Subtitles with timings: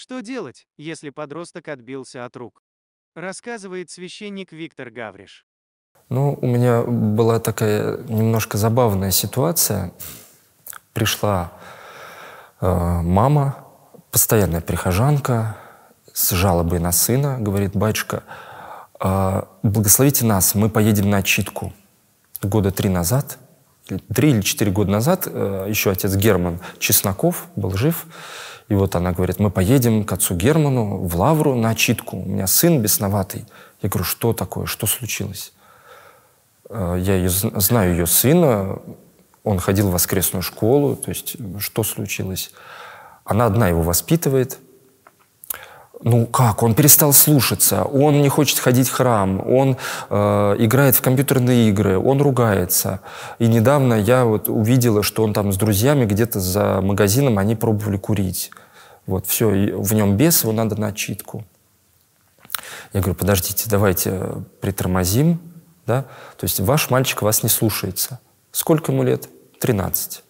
[0.00, 2.62] Что делать, если подросток отбился от рук?
[3.16, 5.44] Рассказывает священник Виктор Гавриш.
[6.08, 9.92] Ну, у меня была такая немножко забавная ситуация.
[10.92, 11.52] Пришла
[12.60, 13.66] э, мама,
[14.12, 15.56] постоянная прихожанка,
[16.12, 18.22] с жалобой на сына, говорит, батюшка,
[19.00, 21.72] э, благословите нас, мы поедем на отчитку.
[22.40, 23.38] Года три назад,
[24.14, 28.06] три или четыре года назад, э, еще отец Герман Чесноков был жив,
[28.68, 32.18] и вот она говорит, мы поедем к отцу Герману в Лавру на отчитку.
[32.18, 33.46] У меня сын бесноватый.
[33.80, 35.52] Я говорю, что такое, что случилось?
[36.68, 38.80] Э, я ее, знаю ее сына,
[39.42, 42.50] он ходил в воскресную школу, то есть что случилось?
[43.24, 44.58] Она одна его воспитывает.
[46.00, 49.76] Ну как, он перестал слушаться, он не хочет ходить в храм, он
[50.10, 53.00] э, играет в компьютерные игры, он ругается.
[53.40, 57.96] И недавно я вот увидела, что он там с друзьями где-то за магазином, они пробовали
[57.96, 58.52] курить.
[59.06, 61.44] Вот, все, в нем бес, его надо на отчитку.
[62.92, 65.40] Я говорю, подождите, давайте притормозим,
[65.86, 66.02] да?
[66.36, 68.20] То есть ваш мальчик вас не слушается.
[68.52, 69.28] Сколько ему лет?
[69.60, 70.22] 13.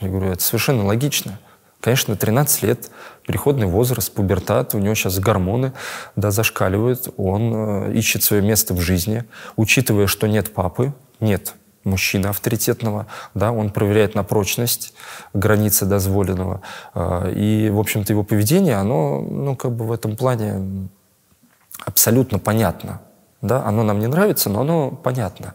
[0.00, 1.40] Я говорю, это совершенно логично.
[1.86, 2.90] Конечно, 13 лет,
[3.24, 5.72] переходный возраст, пубертат, у него сейчас гормоны
[6.16, 9.22] да, зашкаливают, он э, ищет свое место в жизни,
[9.54, 14.94] учитывая, что нет папы, нет мужчины авторитетного, да, он проверяет на прочность
[15.32, 16.60] границы дозволенного.
[16.92, 20.88] Э, и, в общем-то, его поведение, оно, ну, как бы в этом плане
[21.84, 23.00] абсолютно понятно.
[23.42, 23.64] Да?
[23.64, 25.54] Оно нам не нравится, но оно понятно.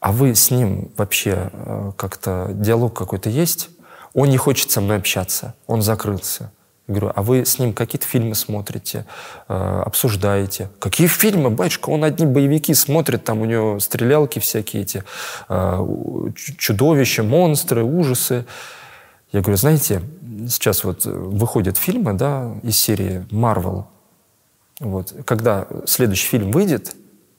[0.00, 3.68] А вы с ним вообще э, как-то диалог какой-то есть?
[4.14, 6.52] Он не хочет со мной общаться, он закрылся.
[6.88, 9.06] Я говорю, а вы с ним какие-то фильмы смотрите,
[9.48, 10.68] э, обсуждаете?
[10.80, 11.90] Какие фильмы, батюшка?
[11.90, 15.04] Он одни боевики смотрит, там у него стрелялки всякие эти,
[15.48, 15.86] э,
[16.34, 18.46] чудовища, монстры, ужасы.
[19.30, 20.02] Я говорю, знаете,
[20.48, 23.86] сейчас вот выходят фильмы, да, из серии Marvel,
[24.82, 25.14] вот.
[25.24, 26.96] Когда следующий фильм выйдет,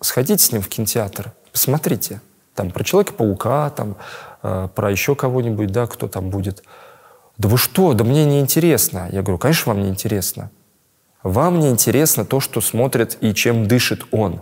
[0.00, 2.20] сходите с ним в кинотеатр, посмотрите.
[2.56, 3.96] Там про Человека-паука, там,
[4.42, 6.64] э, про еще кого-нибудь, да, кто там будет.
[7.38, 9.08] Да вы что, да мне не интересно.
[9.12, 10.50] Я говорю, конечно, вам не интересно.
[11.22, 14.40] Вам не интересно то, что смотрит и чем дышит он.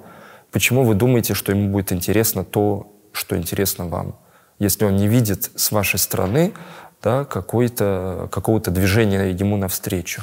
[0.52, 4.16] Почему вы думаете, что ему будет интересно то, что интересно вам?
[4.58, 6.54] Если он не видит с вашей стороны
[7.02, 10.22] да, какого-то движения ему навстречу.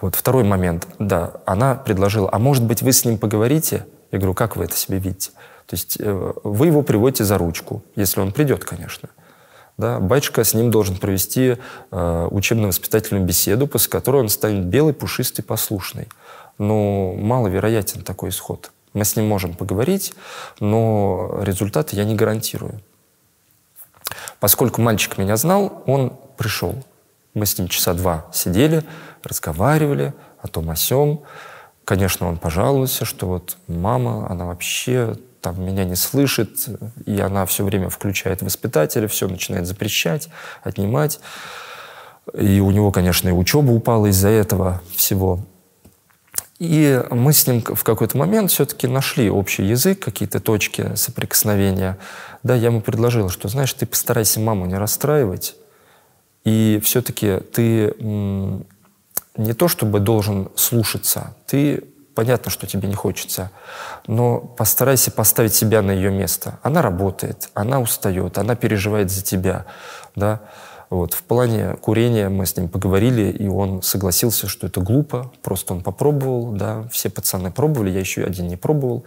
[0.00, 3.86] Вот второй момент, да, она предложила, а может быть вы с ним поговорите?
[4.10, 5.30] Я говорю, как вы это себе видите?
[5.72, 9.08] То есть э, вы его приводите за ручку, если он придет, конечно.
[9.78, 11.56] Да, батюшка с ним должен провести
[11.90, 16.08] э, учебно-воспитательную беседу, после которой он станет белый, пушистый, послушный.
[16.58, 18.70] Но маловероятен такой исход.
[18.92, 20.12] Мы с ним можем поговорить,
[20.60, 22.82] но результаты я не гарантирую.
[24.40, 26.84] Поскольку мальчик меня знал, он пришел.
[27.32, 28.84] Мы с ним часа два сидели,
[29.24, 30.12] разговаривали
[30.42, 31.22] о том о сём.
[31.86, 36.68] Конечно, он пожаловался, что вот мама, она вообще там меня не слышит,
[37.04, 40.28] и она все время включает воспитателя, все начинает запрещать,
[40.62, 41.20] отнимать.
[42.32, 45.40] И у него, конечно, и учеба упала из-за этого всего.
[46.60, 51.98] И мы с ним в какой-то момент все-таки нашли общий язык, какие-то точки соприкосновения.
[52.44, 55.56] Да, я ему предложил, что, знаешь, ты постарайся маму не расстраивать,
[56.44, 61.82] и все-таки ты не то чтобы должен слушаться, ты
[62.14, 63.50] понятно, что тебе не хочется,
[64.06, 66.58] но постарайся поставить себя на ее место.
[66.62, 69.66] Она работает, она устает, она переживает за тебя,
[70.14, 70.40] да.
[70.92, 71.14] Вот.
[71.14, 75.80] В плане курения мы с ним поговорили, и он согласился, что это глупо, просто он
[75.80, 79.04] попробовал, да, все пацаны пробовали, я еще один не пробовал.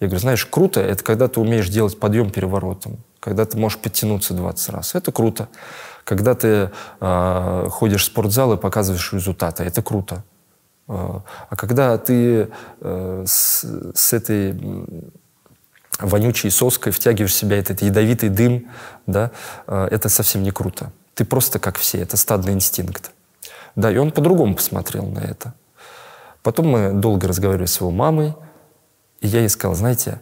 [0.00, 4.34] Я говорю, знаешь, круто, это когда ты умеешь делать подъем переворотом, когда ты можешь подтянуться
[4.34, 5.48] 20 раз, это круто.
[6.02, 10.24] Когда ты э, ходишь в спортзал и показываешь результаты, это круто.
[10.88, 12.48] А когда ты
[12.80, 14.58] э, с, этой
[15.98, 18.70] вонючей соской втягиваешь в себя этот ядовитый дым,
[19.06, 19.30] да,
[19.66, 20.90] э, это совсем не круто.
[21.14, 23.12] Ты просто как все, это стадный инстинкт.
[23.76, 25.52] Да, и он по-другому посмотрел на это.
[26.42, 28.34] Потом мы долго разговаривали с его мамой,
[29.20, 30.20] и я ей сказал, знаете,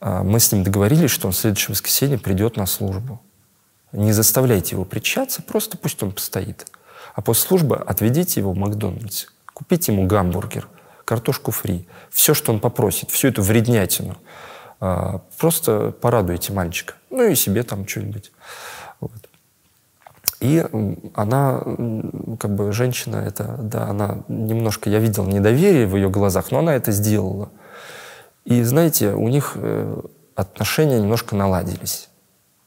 [0.00, 3.20] мы с ним договорились, что он в следующее воскресенье придет на службу.
[3.92, 6.66] Не заставляйте его причаться, просто пусть он постоит.
[7.14, 9.26] А после службы отведите его в Макдональдс,
[9.60, 10.68] купите ему гамбургер,
[11.04, 14.16] картошку фри, все, что он попросит, всю эту вреднятину.
[14.80, 16.94] А, просто порадуйте мальчика.
[17.10, 18.32] Ну и себе там что-нибудь.
[19.00, 19.28] Вот.
[20.40, 20.64] И
[21.14, 21.60] она,
[22.40, 26.74] как бы женщина, это, да, она немножко, я видел недоверие в ее глазах, но она
[26.74, 27.50] это сделала.
[28.46, 30.02] И знаете, у них э,
[30.36, 32.08] отношения немножко наладились.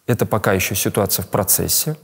[0.06, 1.96] Это пока еще ситуация в процессе.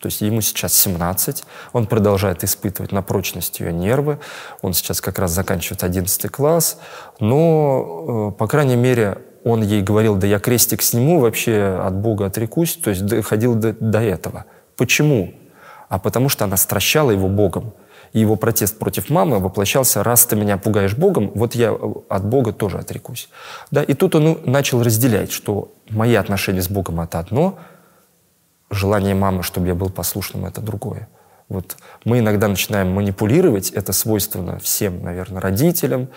[0.00, 4.18] То есть ему сейчас 17, он продолжает испытывать на прочность ее нервы,
[4.60, 6.78] он сейчас как раз заканчивает 11 класс,
[7.18, 12.26] но, э, по крайней мере, он ей говорил, да я крестик сниму, вообще от Бога
[12.26, 14.44] отрекусь, то есть доходил до, до этого.
[14.76, 15.32] Почему?
[15.88, 17.72] А потому что она стращала его Богом.
[18.12, 21.72] И его протест против мамы воплощался, раз ты меня пугаешь Богом, вот я
[22.08, 23.28] от Бога тоже отрекусь.
[23.70, 23.82] Да?
[23.82, 27.58] И тут он начал разделять, что мои отношения с Богом— это одно—
[28.70, 31.08] желание мамы, чтобы я был послушным, это другое.
[31.48, 36.08] Вот мы иногда начинаем манипулировать, это свойственно всем, наверное, родителям,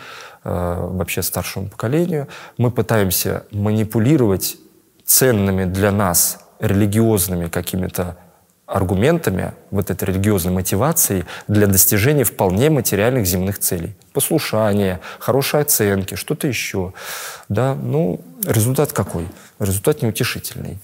[0.44, 2.28] э, вообще старшему поколению.
[2.58, 4.58] Мы пытаемся манипулировать
[5.06, 8.18] ценными для нас религиозными какими-то
[8.66, 13.96] аргументами, вот этой религиозной мотивацией для достижения вполне материальных земных целей.
[14.14, 16.94] Послушание, хорошие оценки, что-то еще.
[17.50, 19.28] Да, ну, результат какой?
[19.60, 20.78] Результат неутешительный.